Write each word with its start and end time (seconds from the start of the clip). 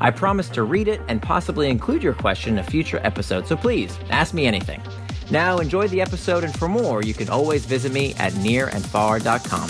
I 0.00 0.10
promise 0.10 0.48
to 0.50 0.62
read 0.62 0.88
it 0.88 1.00
and 1.08 1.20
possibly 1.20 1.68
include 1.68 2.02
your 2.02 2.14
question 2.14 2.54
in 2.54 2.58
a 2.60 2.62
future 2.62 3.00
episode, 3.04 3.46
so 3.46 3.56
please 3.56 3.98
ask 4.10 4.32
me 4.32 4.46
anything. 4.46 4.80
Now, 5.30 5.58
enjoy 5.58 5.88
the 5.88 6.00
episode, 6.00 6.42
and 6.42 6.56
for 6.58 6.68
more, 6.68 7.02
you 7.02 7.14
can 7.14 7.28
always 7.28 7.64
visit 7.66 7.92
me 7.92 8.14
at 8.14 8.32
nirandfar.com. 8.32 9.68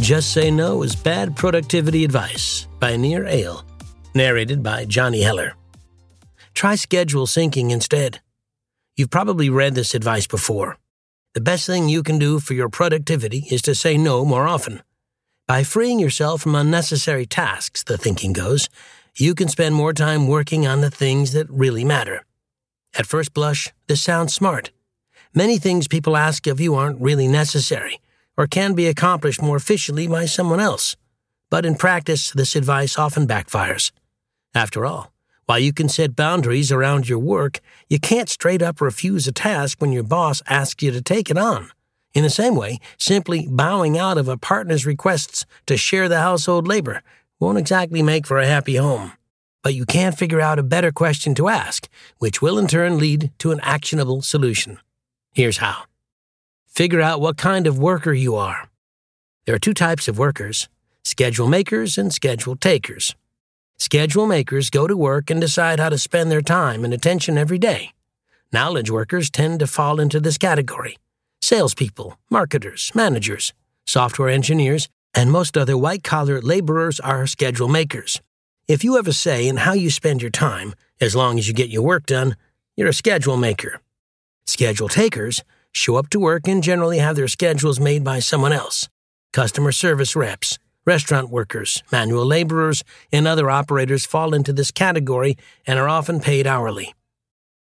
Just 0.00 0.32
Say 0.32 0.50
No 0.50 0.82
is 0.82 0.94
Bad 0.94 1.34
Productivity 1.34 2.04
Advice 2.04 2.68
by 2.78 2.96
Nir 2.96 3.24
Eyal, 3.24 3.62
narrated 4.14 4.62
by 4.62 4.84
Johnny 4.84 5.22
Heller. 5.22 5.54
Try 6.54 6.76
schedule 6.76 7.26
syncing 7.26 7.70
instead. 7.70 8.20
You've 8.96 9.10
probably 9.10 9.50
read 9.50 9.74
this 9.74 9.94
advice 9.94 10.26
before. 10.26 10.78
The 11.34 11.40
best 11.40 11.66
thing 11.66 11.88
you 11.88 12.04
can 12.04 12.18
do 12.20 12.38
for 12.38 12.54
your 12.54 12.68
productivity 12.68 13.46
is 13.50 13.60
to 13.62 13.74
say 13.74 13.96
no 13.96 14.24
more 14.24 14.46
often. 14.46 14.83
By 15.46 15.62
freeing 15.62 15.98
yourself 15.98 16.40
from 16.40 16.54
unnecessary 16.54 17.26
tasks, 17.26 17.82
the 17.82 17.98
thinking 17.98 18.32
goes, 18.32 18.70
you 19.14 19.34
can 19.34 19.48
spend 19.48 19.74
more 19.74 19.92
time 19.92 20.26
working 20.26 20.66
on 20.66 20.80
the 20.80 20.90
things 20.90 21.32
that 21.32 21.50
really 21.50 21.84
matter. 21.84 22.24
At 22.98 23.04
first 23.04 23.34
blush, 23.34 23.70
this 23.86 24.00
sounds 24.00 24.32
smart. 24.32 24.70
Many 25.34 25.58
things 25.58 25.86
people 25.86 26.16
ask 26.16 26.46
of 26.46 26.62
you 26.62 26.74
aren't 26.74 26.98
really 26.98 27.28
necessary 27.28 28.00
or 28.38 28.46
can 28.46 28.72
be 28.72 28.86
accomplished 28.86 29.42
more 29.42 29.58
efficiently 29.58 30.06
by 30.06 30.24
someone 30.24 30.60
else. 30.60 30.96
But 31.50 31.66
in 31.66 31.74
practice, 31.74 32.30
this 32.30 32.56
advice 32.56 32.98
often 32.98 33.26
backfires. 33.26 33.92
After 34.54 34.86
all, 34.86 35.12
while 35.44 35.58
you 35.58 35.74
can 35.74 35.90
set 35.90 36.16
boundaries 36.16 36.72
around 36.72 37.06
your 37.06 37.18
work, 37.18 37.60
you 37.90 37.98
can't 37.98 38.30
straight 38.30 38.62
up 38.62 38.80
refuse 38.80 39.26
a 39.26 39.32
task 39.32 39.78
when 39.82 39.92
your 39.92 40.04
boss 40.04 40.40
asks 40.48 40.82
you 40.82 40.90
to 40.92 41.02
take 41.02 41.30
it 41.30 41.36
on. 41.36 41.70
In 42.14 42.22
the 42.22 42.30
same 42.30 42.54
way, 42.54 42.78
simply 42.96 43.48
bowing 43.50 43.98
out 43.98 44.18
of 44.18 44.28
a 44.28 44.38
partner's 44.38 44.86
requests 44.86 45.44
to 45.66 45.76
share 45.76 46.08
the 46.08 46.20
household 46.20 46.68
labor 46.68 47.02
won't 47.40 47.58
exactly 47.58 48.02
make 48.02 48.24
for 48.24 48.38
a 48.38 48.46
happy 48.46 48.76
home. 48.76 49.12
But 49.64 49.74
you 49.74 49.84
can't 49.84 50.16
figure 50.16 50.40
out 50.40 50.60
a 50.60 50.62
better 50.62 50.92
question 50.92 51.34
to 51.34 51.48
ask, 51.48 51.88
which 52.18 52.40
will 52.40 52.56
in 52.56 52.68
turn 52.68 52.98
lead 52.98 53.32
to 53.38 53.50
an 53.50 53.58
actionable 53.62 54.22
solution. 54.22 54.78
Here's 55.32 55.58
how 55.58 55.84
figure 56.68 57.00
out 57.00 57.20
what 57.20 57.36
kind 57.36 57.66
of 57.66 57.78
worker 57.78 58.12
you 58.12 58.34
are. 58.34 58.68
There 59.44 59.54
are 59.54 59.60
two 59.60 59.74
types 59.74 60.08
of 60.08 60.18
workers 60.18 60.68
schedule 61.02 61.48
makers 61.48 61.98
and 61.98 62.12
schedule 62.12 62.56
takers. 62.56 63.16
Schedule 63.76 64.26
makers 64.26 64.70
go 64.70 64.86
to 64.86 64.96
work 64.96 65.30
and 65.30 65.40
decide 65.40 65.80
how 65.80 65.88
to 65.88 65.98
spend 65.98 66.30
their 66.30 66.42
time 66.42 66.84
and 66.84 66.94
attention 66.94 67.36
every 67.36 67.58
day. 67.58 67.90
Knowledge 68.52 68.90
workers 68.90 69.30
tend 69.30 69.58
to 69.58 69.66
fall 69.66 69.98
into 69.98 70.20
this 70.20 70.38
category 70.38 70.96
salespeople, 71.44 72.18
marketers, 72.30 72.90
managers, 72.94 73.52
software 73.84 74.30
engineers, 74.30 74.88
and 75.14 75.30
most 75.30 75.58
other 75.58 75.76
white 75.76 76.02
collar 76.02 76.40
laborers 76.40 76.98
are 77.00 77.26
schedule 77.26 77.68
makers. 77.68 78.22
If 78.66 78.82
you 78.82 78.96
have 78.96 79.06
a 79.06 79.12
say 79.12 79.46
in 79.46 79.58
how 79.58 79.74
you 79.74 79.90
spend 79.90 80.22
your 80.22 80.30
time, 80.30 80.74
as 81.02 81.14
long 81.14 81.38
as 81.38 81.46
you 81.46 81.52
get 81.52 81.68
your 81.68 81.82
work 81.82 82.06
done, 82.06 82.36
you're 82.76 82.88
a 82.88 82.94
schedule 82.94 83.36
maker. 83.36 83.82
Schedule 84.46 84.88
takers 84.88 85.44
show 85.70 85.96
up 85.96 86.08
to 86.10 86.18
work 86.18 86.48
and 86.48 86.62
generally 86.62 86.98
have 86.98 87.14
their 87.14 87.28
schedules 87.28 87.78
made 87.78 88.02
by 88.02 88.20
someone 88.20 88.52
else 88.52 88.88
customer 89.34 89.72
service 89.72 90.16
reps, 90.16 90.58
restaurant 90.86 91.28
workers, 91.28 91.82
manual 91.92 92.24
laborers, 92.24 92.84
and 93.12 93.26
other 93.26 93.50
operators 93.50 94.06
fall 94.06 94.32
into 94.32 94.52
this 94.52 94.70
category 94.70 95.36
and 95.66 95.78
are 95.78 95.88
often 95.88 96.20
paid 96.20 96.46
hourly. 96.46 96.94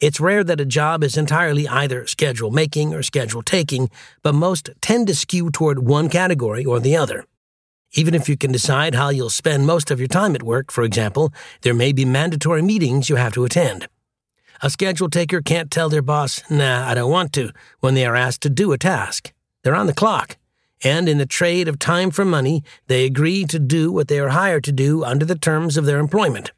It's 0.00 0.18
rare 0.18 0.42
that 0.44 0.62
a 0.62 0.64
job 0.64 1.04
is 1.04 1.18
entirely 1.18 1.68
either 1.68 2.06
schedule 2.06 2.50
making 2.50 2.94
or 2.94 3.02
schedule 3.02 3.42
taking, 3.42 3.90
but 4.22 4.34
most 4.34 4.70
tend 4.80 5.08
to 5.08 5.14
skew 5.14 5.50
toward 5.50 5.80
one 5.80 6.08
category 6.08 6.64
or 6.64 6.80
the 6.80 6.96
other. 6.96 7.26
Even 7.92 8.14
if 8.14 8.26
you 8.26 8.34
can 8.38 8.50
decide 8.50 8.94
how 8.94 9.10
you'll 9.10 9.28
spend 9.28 9.66
most 9.66 9.90
of 9.90 9.98
your 9.98 10.08
time 10.08 10.34
at 10.34 10.42
work, 10.42 10.72
for 10.72 10.84
example, 10.84 11.34
there 11.60 11.74
may 11.74 11.92
be 11.92 12.06
mandatory 12.06 12.62
meetings 12.62 13.10
you 13.10 13.16
have 13.16 13.34
to 13.34 13.44
attend. 13.44 13.88
A 14.62 14.70
schedule 14.70 15.10
taker 15.10 15.42
can't 15.42 15.70
tell 15.70 15.90
their 15.90 16.00
boss, 16.00 16.42
nah, 16.48 16.88
I 16.88 16.94
don't 16.94 17.10
want 17.10 17.34
to, 17.34 17.50
when 17.80 17.92
they 17.92 18.06
are 18.06 18.16
asked 18.16 18.40
to 18.42 18.50
do 18.50 18.72
a 18.72 18.78
task. 18.78 19.34
They're 19.62 19.74
on 19.74 19.86
the 19.86 19.92
clock. 19.92 20.38
And 20.82 21.10
in 21.10 21.18
the 21.18 21.26
trade 21.26 21.68
of 21.68 21.78
time 21.78 22.10
for 22.10 22.24
money, 22.24 22.64
they 22.86 23.04
agree 23.04 23.44
to 23.44 23.58
do 23.58 23.92
what 23.92 24.08
they 24.08 24.18
are 24.18 24.30
hired 24.30 24.64
to 24.64 24.72
do 24.72 25.04
under 25.04 25.26
the 25.26 25.38
terms 25.38 25.76
of 25.76 25.84
their 25.84 25.98
employment. 25.98 26.52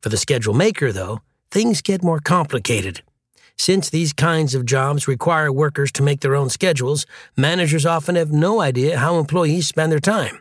For 0.00 0.10
the 0.10 0.16
schedule 0.16 0.54
maker, 0.54 0.92
though, 0.92 1.22
things 1.50 1.82
get 1.82 2.02
more 2.02 2.20
complicated. 2.20 3.02
Since 3.56 3.90
these 3.90 4.12
kinds 4.12 4.54
of 4.54 4.66
jobs 4.66 5.08
require 5.08 5.52
workers 5.52 5.90
to 5.92 6.02
make 6.02 6.20
their 6.20 6.36
own 6.36 6.48
schedules, 6.48 7.06
managers 7.36 7.84
often 7.84 8.14
have 8.14 8.30
no 8.30 8.60
idea 8.60 8.98
how 8.98 9.18
employees 9.18 9.66
spend 9.66 9.90
their 9.90 9.98
time. 9.98 10.40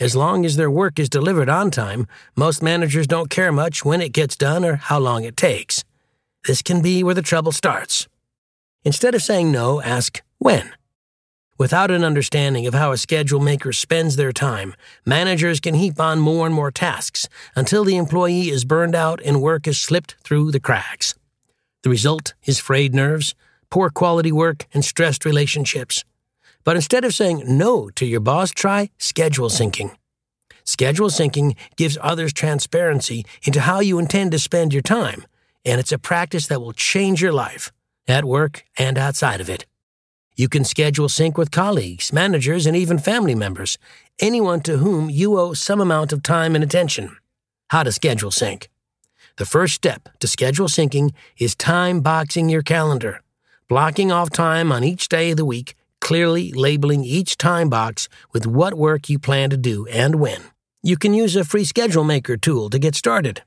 As 0.00 0.16
long 0.16 0.44
as 0.44 0.56
their 0.56 0.70
work 0.70 0.98
is 0.98 1.08
delivered 1.08 1.48
on 1.48 1.70
time, 1.70 2.06
most 2.36 2.62
managers 2.62 3.06
don't 3.06 3.30
care 3.30 3.52
much 3.52 3.84
when 3.84 4.00
it 4.00 4.12
gets 4.12 4.36
done 4.36 4.64
or 4.64 4.76
how 4.76 4.98
long 4.98 5.24
it 5.24 5.36
takes. 5.36 5.84
This 6.46 6.62
can 6.62 6.82
be 6.82 7.04
where 7.04 7.14
the 7.14 7.22
trouble 7.22 7.52
starts. 7.52 8.08
Instead 8.84 9.14
of 9.14 9.22
saying 9.22 9.52
no, 9.52 9.80
ask 9.82 10.22
when. 10.38 10.72
Without 11.56 11.88
an 11.88 12.02
understanding 12.02 12.66
of 12.66 12.74
how 12.74 12.90
a 12.90 12.96
schedule 12.96 13.38
maker 13.38 13.72
spends 13.72 14.16
their 14.16 14.32
time, 14.32 14.74
managers 15.06 15.60
can 15.60 15.74
heap 15.74 16.00
on 16.00 16.18
more 16.18 16.46
and 16.46 16.54
more 16.54 16.72
tasks 16.72 17.28
until 17.54 17.84
the 17.84 17.96
employee 17.96 18.48
is 18.48 18.64
burned 18.64 18.96
out 18.96 19.20
and 19.24 19.40
work 19.40 19.66
has 19.66 19.78
slipped 19.78 20.16
through 20.24 20.50
the 20.50 20.58
cracks. 20.58 21.14
The 21.84 21.90
result 21.90 22.34
is 22.44 22.58
frayed 22.58 22.92
nerves, 22.92 23.36
poor 23.70 23.88
quality 23.88 24.32
work, 24.32 24.66
and 24.74 24.84
stressed 24.84 25.24
relationships. 25.24 26.04
But 26.64 26.74
instead 26.74 27.04
of 27.04 27.14
saying 27.14 27.44
no 27.46 27.88
to 27.90 28.04
your 28.04 28.20
boss, 28.20 28.50
try 28.50 28.90
schedule 28.98 29.48
syncing. 29.48 29.94
Schedule 30.64 31.08
syncing 31.08 31.54
gives 31.76 31.96
others 32.00 32.32
transparency 32.32 33.24
into 33.44 33.60
how 33.60 33.78
you 33.78 34.00
intend 34.00 34.32
to 34.32 34.40
spend 34.40 34.72
your 34.72 34.82
time, 34.82 35.24
and 35.64 35.78
it's 35.78 35.92
a 35.92 35.98
practice 35.98 36.48
that 36.48 36.60
will 36.60 36.72
change 36.72 37.22
your 37.22 37.32
life, 37.32 37.70
at 38.08 38.24
work 38.24 38.64
and 38.76 38.98
outside 38.98 39.40
of 39.40 39.48
it. 39.48 39.66
You 40.36 40.48
can 40.48 40.64
schedule 40.64 41.08
sync 41.08 41.38
with 41.38 41.52
colleagues, 41.52 42.12
managers, 42.12 42.66
and 42.66 42.76
even 42.76 42.98
family 42.98 43.36
members, 43.36 43.78
anyone 44.18 44.60
to 44.62 44.78
whom 44.78 45.08
you 45.08 45.38
owe 45.38 45.52
some 45.52 45.80
amount 45.80 46.12
of 46.12 46.24
time 46.24 46.56
and 46.56 46.64
attention. 46.64 47.16
How 47.70 47.84
to 47.84 47.92
schedule 47.92 48.32
sync. 48.32 48.68
The 49.36 49.46
first 49.46 49.74
step 49.74 50.08
to 50.18 50.26
schedule 50.26 50.66
syncing 50.66 51.12
is 51.38 51.54
time 51.54 52.00
boxing 52.00 52.48
your 52.48 52.62
calendar, 52.62 53.20
blocking 53.68 54.10
off 54.10 54.30
time 54.30 54.72
on 54.72 54.82
each 54.82 55.08
day 55.08 55.30
of 55.30 55.36
the 55.36 55.44
week, 55.44 55.76
clearly 56.00 56.52
labeling 56.52 57.04
each 57.04 57.36
time 57.36 57.68
box 57.68 58.08
with 58.32 58.44
what 58.44 58.74
work 58.74 59.08
you 59.08 59.20
plan 59.20 59.50
to 59.50 59.56
do 59.56 59.86
and 59.86 60.16
when. 60.16 60.42
You 60.82 60.96
can 60.96 61.14
use 61.14 61.36
a 61.36 61.44
free 61.44 61.64
schedule 61.64 62.04
maker 62.04 62.36
tool 62.36 62.70
to 62.70 62.80
get 62.80 62.96
started. 62.96 63.42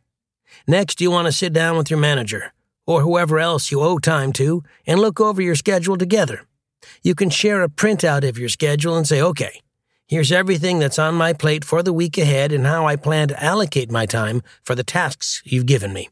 Next, 0.66 1.02
you 1.02 1.12
want 1.12 1.25
to 1.25 1.34
sit 1.34 1.52
down 1.52 1.75
with 1.75 1.90
your 1.90 2.00
manager, 2.00 2.54
or 2.86 3.02
whoever 3.02 3.40
else 3.40 3.72
you 3.72 3.81
owe 3.81 4.00
time 4.00 4.31
to, 4.34 4.64
and 4.86 5.02
look 5.02 5.19
over 5.19 5.42
your 5.42 5.56
schedule 5.56 5.98
together. 5.98 6.46
You 7.02 7.16
can 7.16 7.30
share 7.30 7.64
a 7.64 7.70
printout 7.70 8.28
of 8.28 8.38
your 8.38 8.50
schedule 8.50 8.96
and 8.96 9.08
say, 9.08 9.22
okay, 9.22 9.62
here's 10.08 10.32
everything 10.32 10.80
that's 10.80 11.00
on 11.00 11.16
my 11.16 11.34
plate 11.34 11.66
for 11.66 11.84
the 11.84 11.94
week 11.94 12.18
ahead 12.18 12.52
and 12.52 12.66
how 12.66 12.88
I 12.88 12.96
plan 12.96 13.28
to 13.30 13.44
allocate 13.44 13.92
my 13.92 14.06
time 14.06 14.42
for 14.63 14.75
the 14.75 14.84
tasks 14.84 15.42
you've 15.46 15.66
given 15.66 15.94
me. 15.94 16.10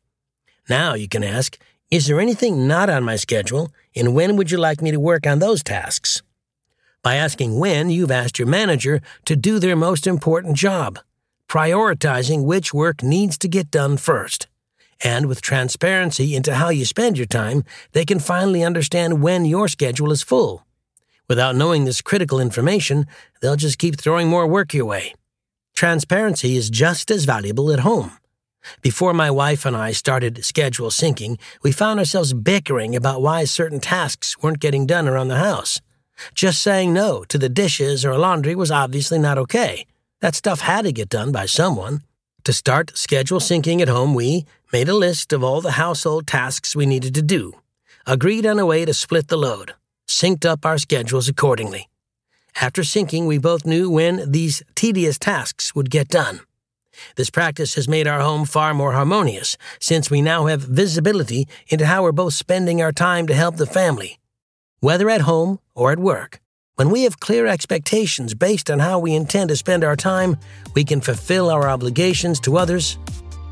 Now 0.69 0.93
you 0.93 1.07
can 1.07 1.23
ask, 1.23 1.57
is 1.91 2.07
there 2.07 2.19
anything 2.19 2.67
not 2.67 2.89
on 2.89 3.03
my 3.03 3.15
schedule, 3.15 3.71
and 3.95 4.15
when 4.15 4.35
would 4.35 4.51
you 4.51 4.57
like 4.57 4.81
me 4.81 4.91
to 4.91 4.99
work 4.99 5.27
on 5.27 5.39
those 5.39 5.63
tasks? 5.63 6.23
By 7.03 7.15
asking 7.15 7.59
when, 7.59 7.91
you've 7.91 8.09
asked 8.09 8.39
your 8.39 8.47
manager 8.47 9.01
to 9.25 9.35
do 9.35 9.59
their 9.59 9.75
most 9.75 10.07
important 10.07 10.57
job, 10.57 10.97
prioritizing 11.47 12.43
which 12.43 12.73
work 12.73 13.03
needs 13.03 13.37
to 13.37 13.47
get 13.47 13.69
done 13.69 13.97
first. 13.97 14.47
And 15.03 15.25
with 15.25 15.41
transparency 15.41 16.35
into 16.35 16.55
how 16.55 16.69
you 16.69 16.85
spend 16.85 17.17
your 17.17 17.27
time, 17.27 17.63
they 17.91 18.05
can 18.05 18.19
finally 18.19 18.63
understand 18.63 19.21
when 19.21 19.45
your 19.45 19.67
schedule 19.67 20.11
is 20.11 20.23
full. 20.23 20.65
Without 21.27 21.55
knowing 21.55 21.85
this 21.85 22.01
critical 22.01 22.39
information, 22.39 23.05
they'll 23.41 23.55
just 23.55 23.79
keep 23.79 23.99
throwing 23.99 24.27
more 24.27 24.47
work 24.47 24.73
your 24.73 24.85
way. 24.85 25.13
Transparency 25.73 26.55
is 26.55 26.69
just 26.69 27.11
as 27.11 27.25
valuable 27.25 27.71
at 27.71 27.79
home. 27.79 28.17
Before 28.81 29.13
my 29.13 29.29
wife 29.29 29.65
and 29.65 29.75
I 29.75 29.91
started 29.91 30.45
schedule 30.45 30.89
syncing, 30.89 31.39
we 31.63 31.71
found 31.71 31.99
ourselves 31.99 32.33
bickering 32.33 32.95
about 32.95 33.21
why 33.21 33.45
certain 33.45 33.79
tasks 33.79 34.37
weren't 34.41 34.59
getting 34.59 34.85
done 34.85 35.07
around 35.07 35.27
the 35.27 35.37
house. 35.37 35.81
Just 36.33 36.61
saying 36.61 36.93
no 36.93 37.23
to 37.25 37.37
the 37.37 37.49
dishes 37.49 38.05
or 38.05 38.17
laundry 38.17 38.55
was 38.55 38.71
obviously 38.71 39.19
not 39.19 39.37
okay. 39.37 39.85
That 40.21 40.35
stuff 40.35 40.61
had 40.61 40.83
to 40.85 40.91
get 40.91 41.09
done 41.09 41.31
by 41.31 41.45
someone. 41.45 42.01
To 42.45 42.53
start 42.53 42.95
schedule 42.95 43.39
syncing 43.39 43.81
at 43.81 43.87
home, 43.87 44.13
we 44.13 44.45
made 44.71 44.87
a 44.87 44.93
list 44.93 45.33
of 45.33 45.43
all 45.43 45.61
the 45.61 45.81
household 45.81 46.27
tasks 46.27 46.75
we 46.75 46.85
needed 46.85 47.15
to 47.15 47.23
do, 47.23 47.53
agreed 48.05 48.45
on 48.45 48.59
a 48.59 48.67
way 48.67 48.85
to 48.85 48.93
split 48.93 49.29
the 49.29 49.35
load, 49.35 49.73
synced 50.07 50.45
up 50.45 50.63
our 50.63 50.77
schedules 50.77 51.27
accordingly. 51.27 51.89
After 52.61 52.83
syncing, 52.83 53.25
we 53.25 53.39
both 53.39 53.65
knew 53.65 53.89
when 53.89 54.31
these 54.31 54.61
tedious 54.75 55.17
tasks 55.17 55.73
would 55.73 55.89
get 55.89 56.07
done. 56.07 56.41
This 57.15 57.31
practice 57.31 57.73
has 57.73 57.87
made 57.87 58.07
our 58.07 58.21
home 58.21 58.45
far 58.45 58.75
more 58.75 58.91
harmonious 58.91 59.57
since 59.79 60.11
we 60.11 60.21
now 60.21 60.45
have 60.45 60.61
visibility 60.61 61.47
into 61.69 61.87
how 61.87 62.03
we're 62.03 62.11
both 62.11 62.35
spending 62.35 62.79
our 62.79 62.91
time 62.91 63.25
to 63.25 63.33
help 63.33 63.55
the 63.55 63.65
family, 63.65 64.19
whether 64.81 65.09
at 65.09 65.21
home 65.21 65.57
or 65.73 65.91
at 65.91 65.97
work. 65.97 66.39
When 66.75 66.89
we 66.89 67.03
have 67.03 67.21
clear 67.21 67.47
expectations 67.47 68.33
based 68.33 68.69
on 68.69 68.79
how 68.79 68.99
we 68.99 69.15
intend 69.15 69.47
to 69.47 69.55
spend 69.55 69.85
our 69.85 69.95
time, 69.95 70.35
we 70.73 70.83
can 70.83 70.99
fulfill 70.99 71.49
our 71.49 71.69
obligations 71.69 72.37
to 72.41 72.57
others 72.57 72.97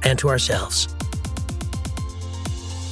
and 0.03 0.19
to 0.19 0.27
ourselves. 0.27 0.93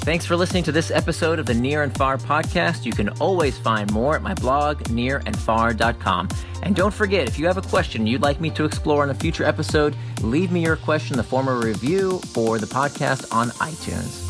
Thanks 0.04 0.26
for 0.26 0.38
listening 0.38 0.64
to 0.64 0.72
this 0.72 0.90
episode 0.90 1.38
of 1.38 1.48
the 1.48 1.54
Nir 1.54 1.84
and 1.84 1.96
Far 1.96 2.18
podcast. 2.18 2.86
You 2.86 2.94
can 2.94 3.10
always 3.20 3.58
find 3.58 3.92
more 3.92 4.16
at 4.16 4.24
my 4.24 4.34
blog, 4.34 4.80
nirandfar.com. 4.86 6.30
And 6.64 6.78
don't 6.78 6.94
forget, 6.94 7.28
if 7.28 7.38
you 7.38 7.46
have 7.48 7.58
a 7.58 7.62
question 7.62 8.08
you'd 8.08 8.22
like 8.22 8.40
me 8.40 8.52
to 8.52 8.64
explore 8.64 9.04
in 9.04 9.10
a 9.10 9.14
future 9.14 9.44
episode, 9.44 9.98
leave 10.22 10.50
me 10.50 10.64
your 10.64 10.78
question 10.78 11.16
in 11.16 11.18
the 11.18 11.24
form 11.24 11.50
of 11.50 11.62
a 11.62 11.66
review 11.66 12.20
for 12.28 12.58
the 12.58 12.68
podcast 12.68 13.32
on 13.36 13.50
iTunes. 13.50 14.21